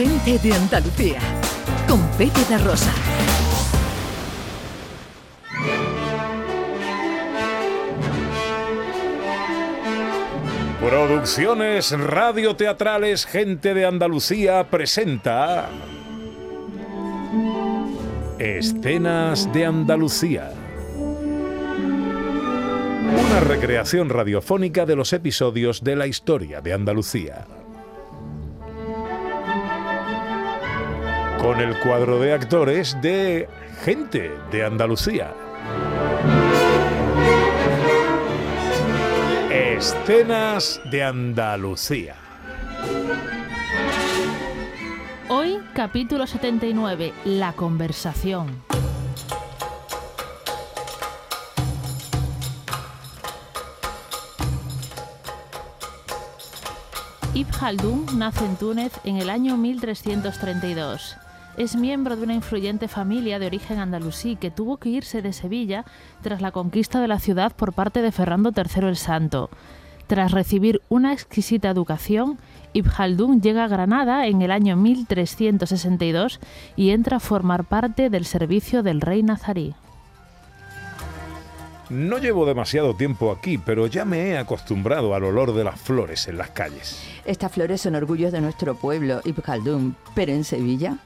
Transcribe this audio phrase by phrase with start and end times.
[0.00, 1.18] Gente de Andalucía,
[1.86, 2.90] con Pepe de Rosa.
[10.80, 15.68] Producciones radioteatrales Gente de Andalucía presenta
[18.38, 20.50] Escenas de Andalucía.
[23.04, 27.44] Una recreación radiofónica de los episodios de la historia de Andalucía.
[31.40, 33.48] Con el cuadro de actores de
[33.82, 35.32] Gente de Andalucía.
[39.50, 42.16] Escenas de Andalucía.
[45.30, 48.62] Hoy, capítulo 79, La conversación.
[57.32, 61.16] Ibn Khaldun nace en Túnez en el año 1332.
[61.56, 65.84] Es miembro de una influyente familia de origen andalusí que tuvo que irse de Sevilla
[66.22, 69.50] tras la conquista de la ciudad por parte de Ferrando III el Santo.
[70.06, 72.38] Tras recibir una exquisita educación,
[72.72, 76.40] Ibn Khaldun llega a Granada en el año 1362
[76.76, 79.74] y entra a formar parte del servicio del rey nazarí.
[81.90, 86.28] No llevo demasiado tiempo aquí, pero ya me he acostumbrado al olor de las flores
[86.28, 87.02] en las calles.
[87.24, 90.98] Estas flores son orgullos de nuestro pueblo, Ibn Khaldun, pero en Sevilla,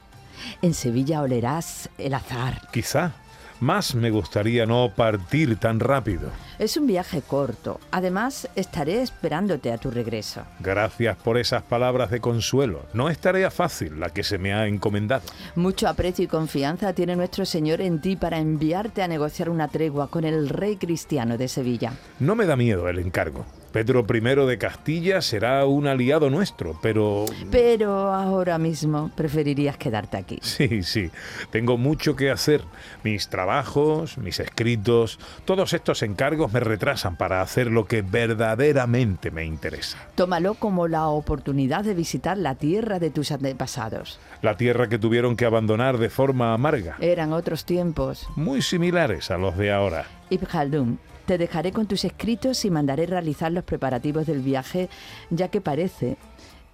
[0.61, 2.61] en Sevilla olerás el azar.
[2.71, 3.13] Quizá.
[3.59, 6.29] Más me gustaría no partir tan rápido.
[6.57, 7.79] Es un viaje corto.
[7.91, 10.43] Además, estaré esperándote a tu regreso.
[10.59, 12.85] Gracias por esas palabras de consuelo.
[12.93, 15.23] No es tarea fácil la que se me ha encomendado.
[15.55, 20.09] Mucho aprecio y confianza tiene nuestro Señor en ti para enviarte a negociar una tregua
[20.09, 21.93] con el rey cristiano de Sevilla.
[22.19, 23.45] No me da miedo el encargo.
[23.75, 27.25] Pedro I de Castilla será un aliado nuestro, pero...
[27.51, 30.39] Pero ahora mismo preferirías quedarte aquí.
[30.55, 31.11] Sí, sí.
[31.51, 32.61] Tengo mucho que hacer.
[33.03, 39.45] Mis trabajos, mis escritos, todos estos encargos me retrasan para hacer lo que verdaderamente me
[39.45, 39.97] interesa.
[40.15, 44.19] Tómalo como la oportunidad de visitar la tierra de tus antepasados.
[44.41, 46.97] La tierra que tuvieron que abandonar de forma amarga.
[46.99, 48.27] Eran otros tiempos.
[48.35, 50.05] Muy similares a los de ahora.
[50.29, 54.89] Ibn Khaldun, te dejaré con tus escritos y mandaré realizar los preparativos del viaje,
[55.29, 56.17] ya que parece,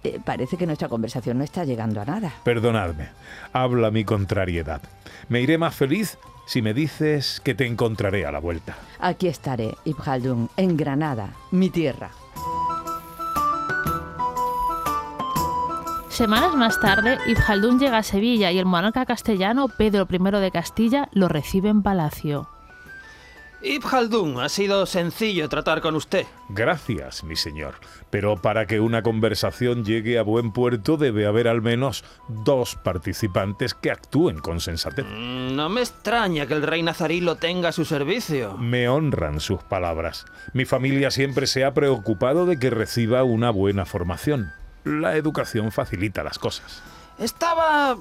[0.04, 2.32] eh, parece que nuestra conversación no está llegando a nada.
[2.44, 3.08] Perdonadme,
[3.52, 4.82] habla mi contrariedad.
[5.28, 8.76] Me iré más feliz si me dices que te encontraré a la vuelta.
[8.98, 12.10] Aquí estaré, Ibn Khaldun, en Granada, mi tierra.
[16.08, 20.50] Semanas más tarde, Ibn Khaldun llega a Sevilla y el monarca castellano Pedro I de
[20.50, 22.51] Castilla lo recibe en palacio.
[23.64, 26.26] Ibn Khaldun, ha sido sencillo tratar con usted.
[26.48, 27.74] Gracias, mi señor.
[28.10, 33.74] Pero para que una conversación llegue a buen puerto debe haber al menos dos participantes
[33.74, 35.04] que actúen con sensatez.
[35.06, 38.56] Mm, No me extraña que el rey nazarí lo tenga a su servicio.
[38.58, 40.24] Me honran sus palabras.
[40.52, 44.50] Mi familia siempre se ha preocupado de que reciba una buena formación.
[44.84, 46.82] La educación facilita las cosas.
[47.22, 47.96] Estaba...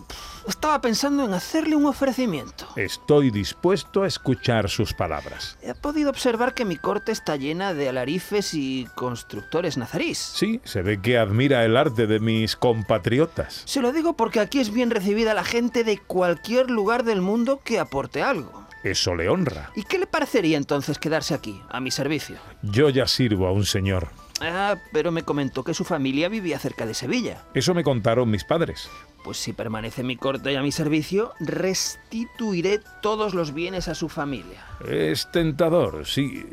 [0.47, 2.67] estaba pensando en hacerle un ofrecimiento.
[2.75, 5.57] Estoy dispuesto a escuchar sus palabras.
[5.61, 10.17] He podido observar que mi corte está llena de alarifes y constructores nazarís.
[10.17, 13.61] Sí, se ve que admira el arte de mis compatriotas.
[13.65, 17.61] Se lo digo porque aquí es bien recibida la gente de cualquier lugar del mundo
[17.63, 18.65] que aporte algo.
[18.83, 19.71] Eso le honra.
[19.75, 22.37] ¿Y qué le parecería entonces quedarse aquí, a mi servicio?
[22.63, 24.07] Yo ya sirvo a un señor.
[24.41, 27.43] Ah, pero me comentó que su familia vivía cerca de Sevilla.
[27.53, 28.89] Eso me contaron mis padres.
[29.23, 34.09] Pues si permanece mi corte y a mi servicio, restituiré todos los bienes a su
[34.09, 34.65] familia.
[34.87, 36.43] Es tentador, sí,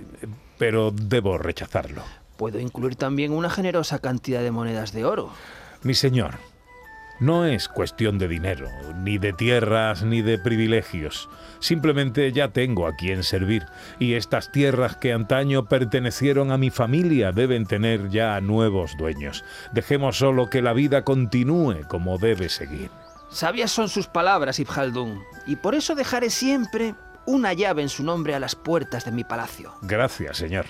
[0.59, 2.03] pero debo rechazarlo.
[2.37, 5.31] Puedo incluir también una generosa cantidad de monedas de oro.
[5.83, 6.39] Mi señor,
[7.21, 11.29] no es cuestión de dinero, ni de tierras, ni de privilegios.
[11.59, 13.67] Simplemente ya tengo a quien servir,
[13.99, 19.45] y estas tierras que antaño pertenecieron a mi familia deben tener ya nuevos dueños.
[19.73, 22.91] Dejemos solo que la vida continúe como debe seguir.
[23.31, 26.95] Sabias son sus palabras, Ibn Khaldun, y por eso dejaré siempre
[27.27, 29.75] una llave en su nombre a las puertas de mi palacio.
[29.83, 30.65] Gracias, señor.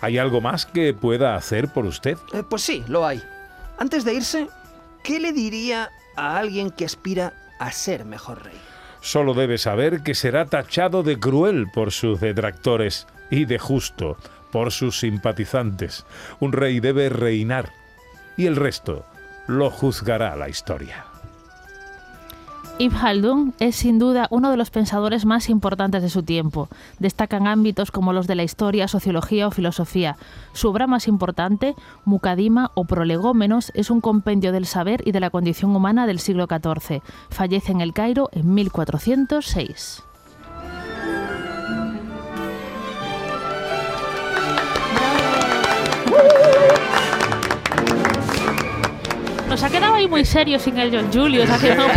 [0.00, 2.18] ¿Hay algo más que pueda hacer por usted?
[2.32, 3.22] Eh, pues sí, lo hay.
[3.78, 4.48] Antes de irse,
[5.02, 8.58] ¿qué le diría a alguien que aspira a ser mejor rey?
[9.00, 14.16] Solo debe saber que será tachado de cruel por sus detractores y de justo
[14.52, 16.04] por sus simpatizantes.
[16.38, 17.72] Un rey debe reinar
[18.36, 19.06] y el resto
[19.46, 21.09] lo juzgará la historia.
[22.80, 26.70] Ibn Khaldun es sin duda uno de los pensadores más importantes de su tiempo.
[26.98, 30.16] Destacan ámbitos como los de la historia, sociología o filosofía.
[30.54, 31.74] Su obra más importante,
[32.06, 36.46] Mucadima o Prolegómenos, es un compendio del saber y de la condición humana del siglo
[36.46, 37.02] XIV.
[37.28, 40.04] Fallece en el Cairo en 1406.
[49.50, 51.84] Nos ha quedado ahí muy serio sin el John Julius haciendo.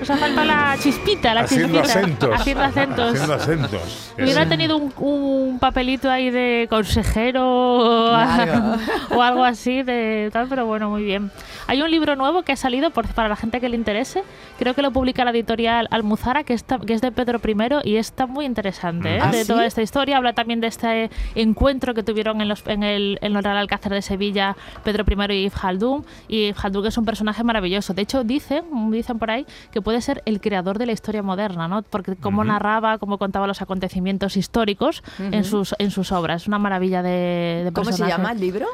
[0.00, 1.98] Nos ha faltado la chispita, la Haciendo chispita.
[2.00, 2.30] acentos.
[2.40, 3.10] Haciendo acentos.
[3.12, 4.12] Haciendo acentos.
[4.18, 8.76] Hubiera tenido un, un papelito ahí de consejero Claro.
[9.14, 11.30] o algo así de tal, pero bueno, muy bien.
[11.68, 14.22] Hay un libro nuevo que ha salido por, para la gente que le interese.
[14.58, 17.96] Creo que lo publica la editorial Almuzara, que, está, que es de Pedro I y
[17.96, 19.20] está muy interesante ¿eh?
[19.20, 19.48] ¿Ah, de sí?
[19.48, 20.16] toda esta historia.
[20.16, 23.92] Habla también de este encuentro que tuvieron en, los, en, el, en el Real Alcázar
[23.92, 26.04] de Sevilla Pedro I y Ibn Khaldun.
[26.28, 27.94] Y Ibn Khaldun es un personaje maravilloso.
[27.94, 31.66] De hecho, dicen, dicen por ahí que puede ser el creador de la historia moderna,
[31.68, 31.82] ¿no?
[31.82, 36.42] Porque cómo narraba, cómo contaba los acontecimientos históricos en, sus, en sus obras.
[36.42, 38.66] Es una maravilla de, de ¿Cómo se llama el libro?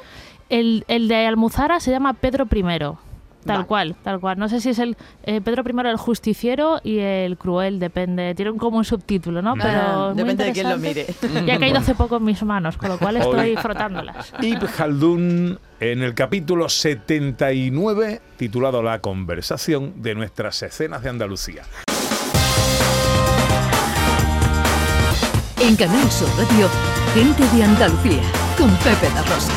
[0.53, 2.63] El, el de Almuzara se llama Pedro I.
[2.63, 3.65] Tal Vale.
[3.67, 4.39] cual, tal cual.
[4.39, 8.35] No sé si es el eh, Pedro I el justiciero y el cruel, depende.
[8.35, 9.55] Tiene un- como un subtítulo, ¿no?
[9.55, 11.07] Pero Ah, es muy depende de quién lo mire.
[11.47, 14.33] Y ha caído hace poco en mis manos, con lo cual estoy frotándolas.
[14.43, 21.63] Ibn Khaldun en el capítulo 79 titulado La conversación de nuestras escenas de Andalucía.
[25.61, 26.69] En Canal Sur Radio,
[27.15, 28.23] gente de Andalucía,
[28.59, 29.53] con Pepe da Rosa.